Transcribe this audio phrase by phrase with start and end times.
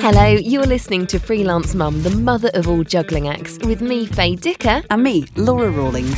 [0.00, 4.36] Hello, you're listening to Freelance Mum, the mother of all juggling acts, with me, Faye
[4.36, 4.82] Dicker.
[4.90, 6.16] And me, Laura Rawlings.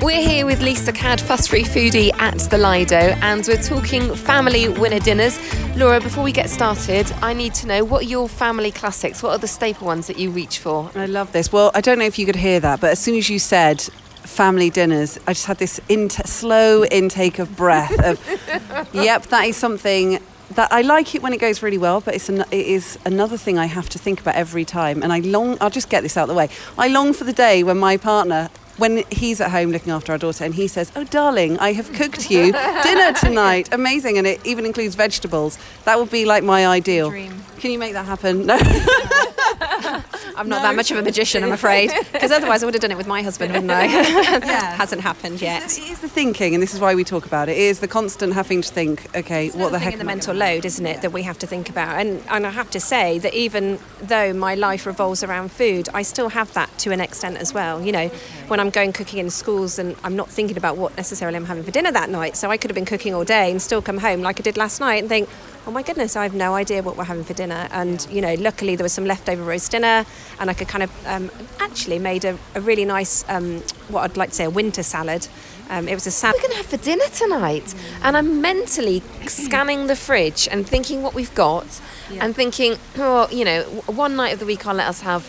[0.00, 4.68] We're here with Lisa Cad, fuss free foodie at the Lido, and we're talking family
[4.68, 5.36] winner dinners.
[5.76, 9.20] Laura, before we get started, I need to know what are your family classics?
[9.20, 10.92] What are the staple ones that you reach for?
[10.94, 11.52] I love this.
[11.52, 13.80] Well, I don't know if you could hear that, but as soon as you said
[13.80, 19.56] family dinners, I just had this int- slow intake of breath of, yep, that is
[19.56, 20.20] something
[20.54, 23.36] that I like it when it goes really well, but it's an, it is another
[23.36, 25.02] thing I have to think about every time.
[25.02, 26.48] And I long, I'll just get this out of the way.
[26.78, 30.18] I long for the day when my partner when he's at home looking after our
[30.18, 33.72] daughter and he says, Oh, darling, I have cooked you dinner tonight.
[33.72, 34.18] Amazing.
[34.18, 35.58] And it even includes vegetables.
[35.84, 37.10] That would be like my ideal.
[37.10, 37.44] Dream.
[37.58, 38.46] Can you make that happen?
[38.46, 38.58] No.
[40.36, 42.90] I'm not that much of a magician, I'm afraid, because otherwise I would have done
[42.90, 43.84] it with my husband, wouldn't I?
[43.84, 44.76] Yeah.
[44.76, 45.64] Hasn't happened yet.
[45.64, 47.52] It is the thinking, and this is why we talk about it.
[47.52, 50.86] It is the constant having to think, okay, what the heck the mental load, isn't
[50.86, 52.00] it, that we have to think about?
[52.00, 56.02] And, and I have to say that even though my life revolves around food, I
[56.02, 57.80] still have that to an extent as well.
[57.82, 58.08] You know,
[58.48, 61.62] when I'm going cooking in schools and I'm not thinking about what necessarily I'm having
[61.62, 63.98] for dinner that night, so I could have been cooking all day and still come
[63.98, 65.28] home like I did last night and think,
[65.66, 67.68] oh my goodness, I have no idea what we're having for dinner.
[67.70, 70.04] And, you know, luckily there was some leftover roast dinner
[70.38, 74.16] and I could kind of um, actually made a, a really nice, um, what I'd
[74.16, 75.26] like to say, a winter salad.
[75.70, 76.36] Um, it was a salad.
[76.36, 77.74] We're going to have for dinner tonight.
[78.02, 81.80] And I'm mentally scanning the fridge and thinking what we've got
[82.20, 85.24] and thinking, oh, you know, one night of the week I'll let us have.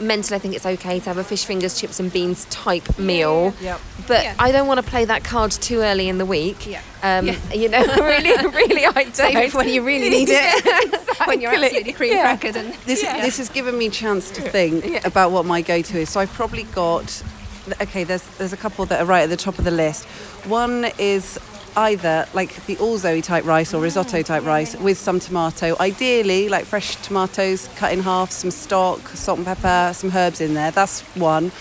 [0.00, 3.54] Mentally, I think it's okay to have a fish fingers, chips, and beans type meal.
[3.60, 3.80] Yep.
[4.06, 4.34] But Yeah.
[4.38, 6.66] I don't want to play that card too early in the week.
[6.66, 6.80] Yeah.
[7.02, 9.14] Um, You know, really, really, I don't.
[9.16, 11.00] Save it when you really need it.
[11.26, 12.36] when you're absolutely cream Yeah.
[12.36, 15.98] crackered and This, this has given me a chance to think about what my go-to
[15.98, 16.08] is.
[16.10, 17.22] So I've probably got,
[17.80, 20.04] okay, there's there's a couple that are right at the top of the list.
[20.46, 21.38] One is
[21.76, 25.76] either like the orzo type rice or risotto type rice with some tomato.
[25.80, 30.54] Ideally, like fresh tomatoes cut in half, some stock, salt and pepper, some herbs in
[30.54, 30.70] there.
[30.70, 31.52] That's one.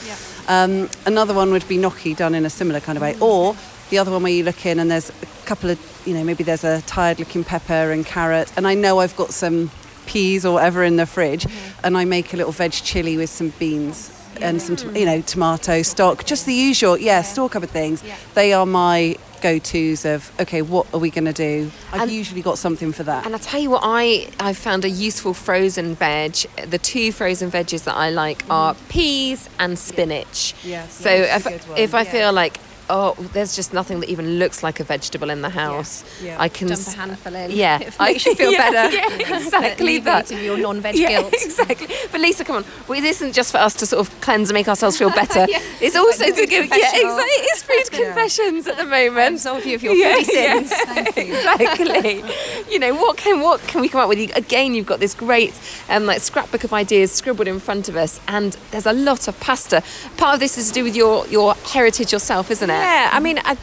[0.48, 3.16] Um, another one would be gnocchi done in a similar kind of way.
[3.22, 3.56] Or
[3.90, 6.44] the other one where you look in and there's a couple of, you know, maybe
[6.44, 8.52] there's a tired looking pepper and carrot.
[8.58, 9.72] And I know I've got some
[10.06, 11.46] peas or whatever in the fridge
[11.84, 15.82] and I make a little veg chili with some beans and some, you know, tomato
[15.82, 18.04] stock, just the usual, yeah, store cupboard things.
[18.34, 21.72] They are my go-tos of, okay, what are we going to do?
[21.92, 23.26] I've And- usually got something for that.
[23.26, 26.34] And I tell you what, I I found a useful frozen veg.
[26.68, 28.90] The two frozen veggies that I like are mm.
[28.90, 30.54] peas and spinach.
[30.64, 31.78] Yes, So if a good one.
[31.78, 32.12] if I Yeah.
[32.12, 36.04] feel like oh, there's just nothing that even looks like a vegetable in the house,
[36.24, 36.38] Yeah.
[36.40, 37.52] I can dump a handful in.
[37.52, 38.96] Yeah, It makes you feel yeah, better.
[39.20, 40.32] Yeah, exactly that.
[40.32, 41.34] your non-veg yeah, guilt.
[41.34, 41.88] exactly.
[42.12, 44.56] But Lisa, come on, well, this isn't just for us to sort of cleanse and
[44.56, 45.46] make ourselves feel better.
[45.48, 45.60] Yeah.
[45.82, 46.66] It's It's also like to give.
[46.66, 47.24] Yeah, exactly.
[47.52, 49.36] It's food confessions at the moment.
[49.36, 50.64] Absolve you of your Yeah, foodie yeah.
[50.64, 51.18] sins.
[51.18, 52.24] exactly.
[52.72, 54.36] you know what can what can we come up with?
[54.36, 55.54] Again, you've got this great
[55.90, 59.40] um, like scrapbook of ideas scribbled in front of us, and there's a lot of
[59.40, 59.84] pasta.
[60.18, 62.79] Part of this is to do with your your heritage yourself, isn't it?
[62.80, 63.58] Yeah, I mean, I,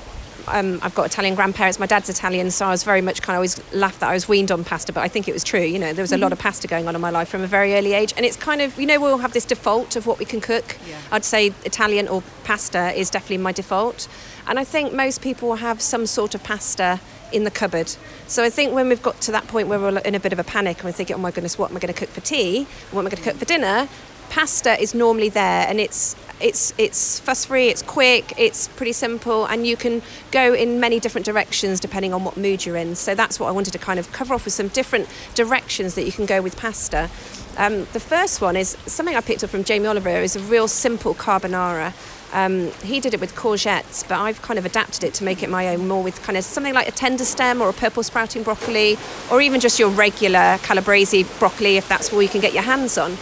[0.48, 1.78] um, I've got Italian grandparents.
[1.78, 4.28] My dad's Italian, so I was very much kind of always laughed that I was
[4.28, 5.60] weaned on pasta, but I think it was true.
[5.60, 7.46] You know, there was a lot of pasta going on in my life from a
[7.46, 10.06] very early age, and it's kind of you know we all have this default of
[10.06, 10.76] what we can cook.
[10.88, 10.98] Yeah.
[11.10, 14.08] I'd say Italian or pasta is definitely my default,
[14.46, 17.00] and I think most people have some sort of pasta
[17.32, 17.90] in the cupboard.
[18.28, 20.38] So I think when we've got to that point where we're in a bit of
[20.38, 22.20] a panic and we're thinking, oh my goodness, what am I going to cook for
[22.20, 22.66] tea?
[22.92, 23.88] What am I going to cook for dinner?
[24.30, 29.46] Pasta is normally there, and it's it's it's fuss free, it's quick, it's pretty simple,
[29.46, 32.94] and you can go in many different directions depending on what mood you're in.
[32.94, 36.04] So that's what I wanted to kind of cover off with some different directions that
[36.04, 37.08] you can go with pasta.
[37.56, 40.68] Um, the first one is something I picked up from Jamie Oliver is a real
[40.68, 41.94] simple carbonara.
[42.34, 45.48] Um, he did it with courgettes, but I've kind of adapted it to make it
[45.48, 48.42] my own, more with kind of something like a tender stem or a purple sprouting
[48.42, 48.98] broccoli,
[49.30, 52.98] or even just your regular calabrese broccoli if that's all you can get your hands
[52.98, 53.16] on.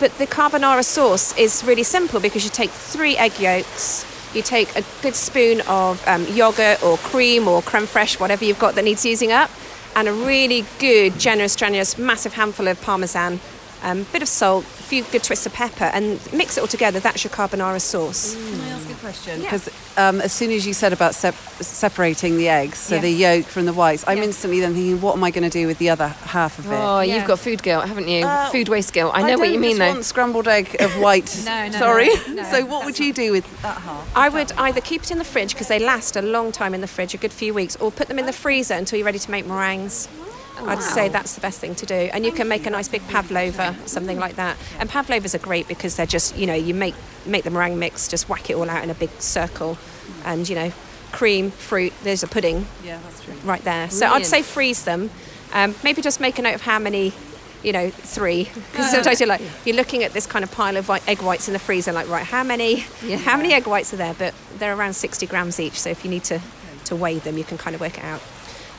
[0.00, 4.74] But the carbonara sauce is really simple because you take three egg yolks, you take
[4.76, 8.84] a good spoon of um, yogurt or cream or creme fraiche, whatever you've got that
[8.84, 9.50] needs using up,
[9.96, 13.40] and a really good, generous, generous, massive handful of parmesan,
[13.82, 17.00] um, bit of salt, a few good twists of pepper, and mix it all together.
[17.00, 18.34] That's your carbonara sauce.
[18.34, 19.40] A question?
[19.40, 23.02] Because um, as soon as you said about sep- separating the eggs, so Yes.
[23.02, 24.24] the yolk from the whites, I'm Yeah.
[24.24, 26.74] instantly then thinking, what am I going to do with the other half of it?
[26.74, 27.16] Oh, Yeah.
[27.16, 28.24] you've got food guilt, haven't you?
[28.24, 29.12] Uh, food waste guilt.
[29.14, 29.88] I know what you mean, just though.
[29.92, 31.34] want scrambled egg of white.
[31.44, 32.08] No, no, Sorry.
[32.28, 34.08] no, no, so what would you do with that half?
[34.16, 36.80] I would either keep it in the fridge because they last a long time in
[36.80, 39.18] the fridge, a good few weeks, or put them in the freezer until you're ready
[39.18, 40.08] to make meringues.
[40.66, 41.94] I'd say that's the best thing to do.
[42.12, 44.56] And you can make a nice big pavlova, something like that.
[44.78, 46.94] And pavlovas are great because they're just, you know, you make
[47.26, 49.76] make the meringue mix, just whack it all out in a big circle,
[50.24, 50.72] and you know,
[51.12, 51.92] cream, fruit.
[52.02, 53.34] There's a pudding Yeah, that's true.
[53.44, 53.90] right there.
[53.90, 55.10] So I'd say freeze them.
[55.52, 57.12] Um, maybe just make a note of how many,
[57.62, 58.44] you know, three.
[58.44, 61.48] Because sometimes you're like, you're looking at this kind of pile of white, egg whites
[61.48, 63.16] in the freezer, like, right, how many, Yeah.
[63.16, 64.14] how many egg whites are there?
[64.14, 66.40] But they're around 60 grams each, so if you need to,
[66.84, 68.20] to weigh them, you can kind of work it out.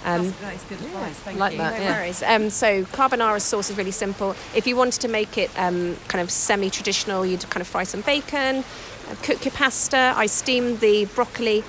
[0.06, 1.16] Um, that is good advice.
[1.20, 1.58] Thank like you.
[1.58, 1.78] that.
[1.78, 1.98] no yeah.
[1.98, 2.24] worries.
[2.24, 4.36] Um, so carbonara sauce is really simple.
[4.56, 8.02] If you wanted to make it um, kind of semi-traditional, you'd kind of fry some
[8.02, 8.64] bacon,
[9.10, 10.14] uh, cook your pasta.
[10.16, 11.64] I steam the broccoli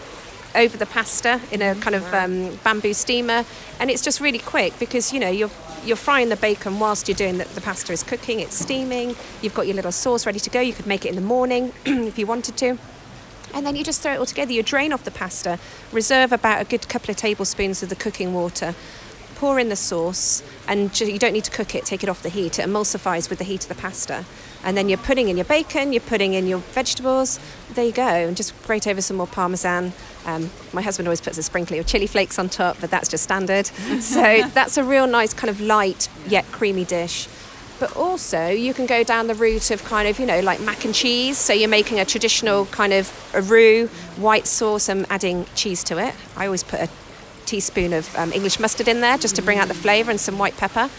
[0.54, 3.44] over the pasta in a kind of um, bamboo steamer,
[3.78, 5.50] and it's just really quick because you know you're
[5.84, 8.40] you're frying the bacon whilst you're doing the, the pasta is cooking.
[8.40, 9.16] It's steaming.
[9.42, 10.60] You've got your little sauce ready to go.
[10.60, 12.78] You could make it in the morning if you wanted to.
[13.54, 14.52] And then you just throw it all together.
[14.52, 15.58] You drain off the pasta,
[15.92, 18.74] reserve about a good couple of tablespoons of the cooking water,
[19.34, 22.28] pour in the sauce, and you don't need to cook it, take it off the
[22.28, 22.58] heat.
[22.58, 24.24] It emulsifies with the heat of the pasta.
[24.62, 27.40] And then you're putting in your bacon, you're putting in your vegetables.
[27.72, 28.02] There you go.
[28.02, 29.94] And just grate over some more parmesan.
[30.26, 33.24] Um, my husband always puts a sprinkling of chili flakes on top, but that's just
[33.24, 33.66] standard.
[34.00, 37.26] so that's a real nice kind of light yet creamy dish.
[37.80, 40.84] But also, you can go down the route of kind of, you know, like mac
[40.84, 41.38] and cheese.
[41.38, 43.86] So you're making a traditional kind of a roux,
[44.18, 46.14] white sauce, and adding cheese to it.
[46.36, 46.90] I always put a
[47.46, 50.38] teaspoon of um, English mustard in there just to bring out the flavour and some
[50.38, 50.90] white pepper.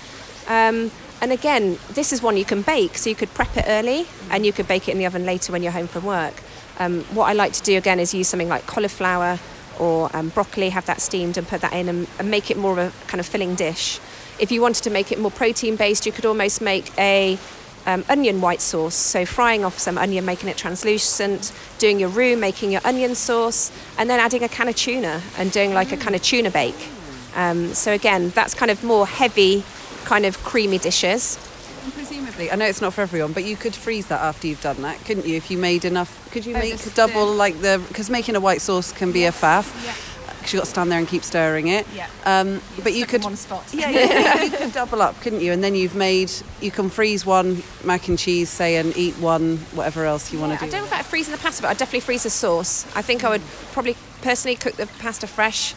[0.47, 0.89] Um,
[1.21, 2.97] and again, this is one you can bake.
[2.97, 5.53] So you could prep it early and you could bake it in the oven later
[5.53, 6.33] when you're home from work.
[6.79, 9.37] Um, what I like to do again is use something like cauliflower
[9.79, 12.71] or um, broccoli, have that steamed and put that in and, and make it more
[12.71, 13.99] of a kind of filling dish.
[14.41, 17.37] If you wanted to make it more protein based, you could almost make a
[17.85, 18.95] um, onion white sauce.
[18.95, 23.71] So frying off some onion, making it translucent, doing your roux, making your onion sauce,
[23.99, 26.89] and then adding a can of tuna and doing like a kind of tuna bake.
[27.35, 29.63] Um, so again, that's kind of more heavy,
[30.05, 31.37] kind of creamy dishes.
[31.83, 34.61] And presumably, I know it's not for everyone, but you could freeze that after you've
[34.61, 35.35] done that, couldn't you?
[35.37, 37.81] If you made enough, could you Oh, make double the- like the?
[37.87, 39.71] Because making a white sauce can be a faff.
[39.85, 39.93] Yeah.
[40.41, 41.85] Because you got to stand there and keep stirring it.
[41.95, 42.07] Yeah.
[42.25, 43.23] Um, but you could.
[43.23, 43.63] one spot.
[43.73, 45.51] Yeah, yeah, you could double up, couldn't you?
[45.51, 46.31] And then you've made.
[46.59, 50.53] You can freeze one mac and cheese, say, and eat one whatever else you want
[50.53, 50.65] to do.
[50.65, 50.71] I do.
[50.73, 52.85] don't know about freezing the pasta, but I'd definitely freeze the sauce.
[52.95, 53.41] I think I would
[53.71, 55.73] probably personally cook the pasta fresh.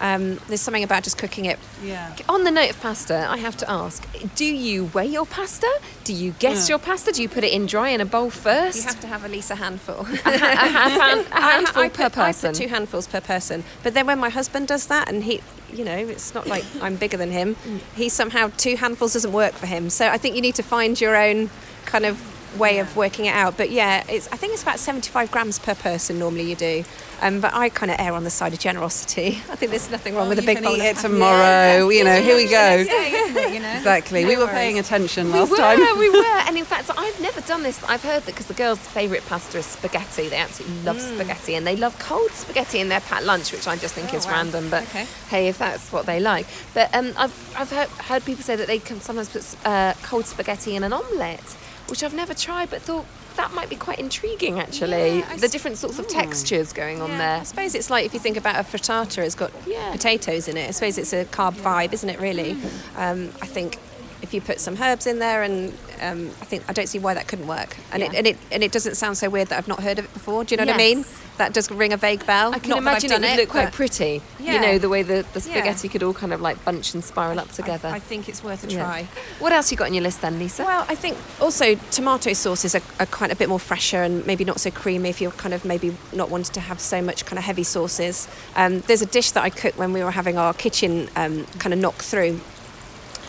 [0.00, 1.58] Um, there's something about just cooking it.
[1.82, 2.14] Yeah.
[2.28, 5.68] On the note of pasta, I have to ask: Do you weigh your pasta?
[6.04, 6.74] Do you guess Yeah.
[6.74, 7.12] your pasta?
[7.12, 8.76] Do you put it in dry in a bowl first?
[8.78, 10.00] You have to have at least a handful.
[10.00, 10.04] a,
[10.38, 12.52] hand, a handful I per put, I person.
[12.52, 13.64] put two handfuls per person.
[13.82, 15.40] But then when my husband does that, and he,
[15.72, 17.56] you know, it's not like I'm bigger than him.
[17.94, 19.90] He somehow two handfuls doesn't work for him.
[19.90, 21.50] So I think you need to find your own
[21.86, 22.18] kind of
[22.58, 23.56] way of working it out.
[23.56, 26.84] But yeah, it's I think it's about 75 grams per person normally you do.
[27.22, 29.28] Um, but I kind of err on the side of generosity.
[29.50, 30.76] I think there's nothing wrong with a big bowl.
[30.76, 31.88] eat it tomorrow.
[31.88, 32.76] You know, here we go.
[32.76, 33.72] you know?
[33.72, 34.24] Exactly.
[34.26, 34.54] we were worries.
[34.54, 35.78] paying attention we last were, time.
[35.98, 36.16] we were,
[36.46, 39.24] and in fact, I've never done this, but I've heard that because the girls' favourite
[39.26, 40.28] pasta is spaghetti.
[40.28, 41.14] They absolutely love Mm.
[41.14, 44.16] spaghetti, and they love cold spaghetti in their pat lunch, which I just think Oh,
[44.18, 44.32] is wow.
[44.32, 44.68] random.
[44.70, 45.06] But Okay.
[45.28, 48.66] hey, if that's what they like, but um, I've I've heard, heard people say that
[48.66, 51.56] they can sometimes put uh, cold spaghetti in an omelette,
[51.88, 53.06] which I've never tried, but thought
[53.36, 55.18] that might be quite intriguing actually.
[55.18, 57.40] Yeah, the different sorts of textures going on Yeah, there.
[57.40, 59.92] I suppose it's like if you think about a frittata, it's got Yeah.
[59.92, 60.68] potatoes in it.
[60.68, 62.18] I suppose it's a carb vibe, isn't it?
[62.20, 62.54] Really.
[62.54, 62.70] Mm.
[62.96, 63.78] Um, I think
[64.22, 67.14] if you put some herbs in there, and um, I think I don't see why
[67.14, 67.76] that couldn't work.
[67.92, 70.04] And it and it and it doesn't sound so weird that I've not heard of
[70.06, 70.44] it before.
[70.44, 71.04] Do you know what I mean?
[71.38, 72.54] That does ring a vague bell.
[72.54, 74.22] I can Not imagine it would look quite pretty.
[74.40, 75.56] You know, the way the, the Yeah.
[75.56, 77.88] spaghetti could all kind of like bunch and spiral up together.
[77.88, 78.84] I, I think it's worth a Yeah.
[78.84, 79.08] try.
[79.38, 80.64] What else you got on your list then, Lisa?
[80.64, 84.44] Well, I think also tomato sauces are, are of a bit more fresher and maybe
[84.44, 87.38] not so creamy if you're kind of maybe not wanting to have so much kind
[87.38, 88.28] of heavy sauces.
[88.54, 91.74] Um, there's a dish that I cooked when we were having our kitchen um, kind
[91.74, 92.40] of knock through.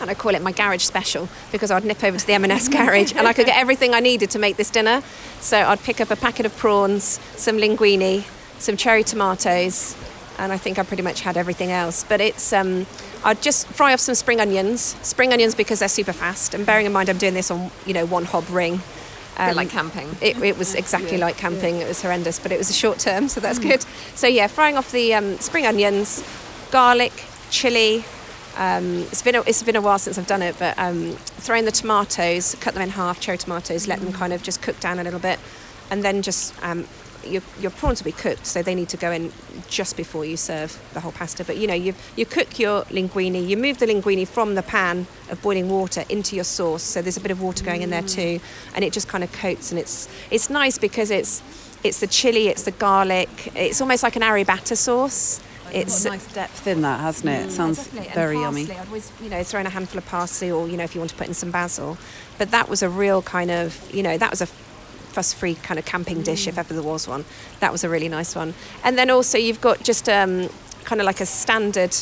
[0.00, 3.12] And I call it my garage special because I'd nip over to the M&S garage
[3.16, 5.02] and I could get everything I needed to make this dinner.
[5.40, 8.24] So I'd pick up a packet of prawns, some linguine,
[8.58, 9.96] some cherry tomatoes,
[10.38, 12.04] and I think I pretty much had everything else.
[12.08, 12.86] But it's um,
[13.24, 14.94] I'd just fry off some spring onions.
[15.02, 16.54] Spring onions because they're super fast.
[16.54, 18.74] And bearing in mind I'm doing this on you know one hob ring.
[19.36, 20.08] A bit Um, like camping.
[20.20, 21.76] it, it was exactly like camping.
[21.80, 23.84] It was horrendous, but it was a short term, so that's good.
[24.14, 26.24] So yeah, frying off the um, spring onions,
[26.72, 27.12] garlic,
[27.50, 28.04] chili.
[28.58, 31.64] Um, it's been a, it's been a while since I've done it, but um, throwing
[31.64, 34.98] the tomatoes, cut them in half, cherry tomatoes, let them kind of just cook down
[34.98, 35.38] a little bit,
[35.92, 36.84] and then just um,
[37.24, 39.32] your, your prawns will be cooked, so they need to go in
[39.68, 41.44] just before you serve the whole pasta.
[41.44, 45.06] But you know, you you cook your linguine, you move the linguine from the pan
[45.30, 48.02] of boiling water into your sauce, so there's a bit of water going in there
[48.02, 48.40] too,
[48.74, 51.44] and it just kind of coats, and it's it's nice because it's
[51.84, 55.40] it's the chili, it's the garlic, it's almost like an arrabbiata sauce.
[55.72, 57.46] It's got nice depth in that, hasn't it?
[57.46, 58.12] It sounds Definitely.
[58.14, 58.72] Very parsley, yummy.
[58.80, 61.00] I'd always, you know, throw in a handful of parsley, or you know, if you
[61.00, 61.98] want to put in some basil.
[62.38, 65.84] But that was a real kind of, you know, that was a fuss-free kind of
[65.84, 66.48] camping dish, Mm.
[66.48, 67.24] if ever there was one.
[67.60, 68.54] That was a really nice one.
[68.84, 70.48] And then also you've got just um,
[70.84, 71.96] kind of like a standard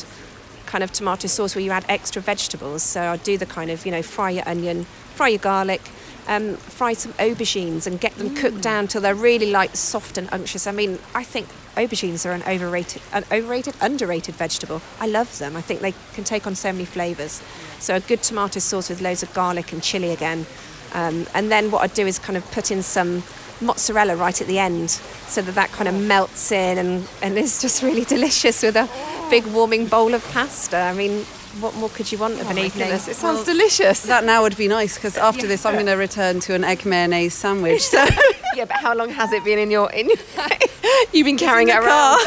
[0.65, 2.83] kind of tomato sauce where you add extra vegetables.
[2.83, 5.81] So I do the kind of, you know, fry your onion, fry your garlic,
[6.27, 10.27] um, fry some aubergines and get them cooked down till they're really like soft and
[10.31, 10.67] unctuous.
[10.67, 14.81] I mean, I think aubergines are an overrated, an overrated, underrated vegetable.
[14.99, 15.55] I love them.
[15.55, 17.41] I think they can take on so many flavours.
[17.79, 20.45] So a good tomato sauce with loads of garlic and chili again.
[20.93, 23.23] Um, and then what I'd do is kind of put in some
[23.59, 27.61] mozzarella right at the end so that that kind of melts in and, and is
[27.61, 28.87] just really delicious with a
[29.29, 30.77] big warming bowl of pasta.
[30.77, 31.25] I mean,
[31.61, 32.87] what more could you want of an evening?
[32.87, 34.03] Goodness, it sounds delicious.
[34.03, 36.85] That now would be nice because after this, I'm going to return to an egg
[36.85, 37.81] mayonnaise sandwich.
[37.81, 38.05] So
[38.55, 40.07] yeah, but how long has it been in your in?
[40.07, 40.17] Your,
[41.13, 42.25] You've been carrying it the around.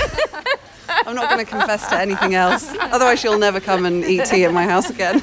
[1.06, 2.74] I'm not going to confess to anything else.
[2.80, 5.22] Otherwise, you'll never come and eat tea at my house again.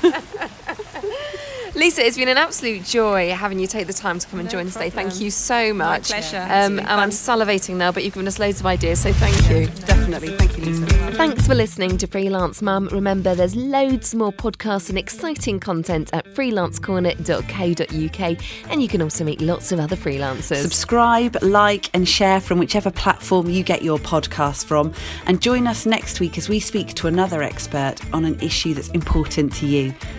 [1.77, 4.65] Lisa, it's been an absolute joy having you take the time to come and join
[4.65, 4.89] us today.
[4.89, 6.09] Thank you so much.
[6.09, 6.37] pleasure.
[6.37, 9.67] Um, and I'm salivating now, but you've given us loads of ideas, so thank you.
[9.85, 10.29] Definitely.
[10.29, 10.87] Thank you, Lisa.
[11.11, 12.89] Thanks for listening to Freelance Mum.
[12.91, 19.39] Remember, there's loads more podcasts and exciting content at freelancecorner.co.uk, and you can also meet
[19.39, 20.63] lots of other freelancers.
[20.63, 24.91] Subscribe, like, and share from whichever platform you get your podcast from.
[25.27, 28.89] And join us next week as we speak to another expert on an issue that's
[28.89, 29.93] important to you.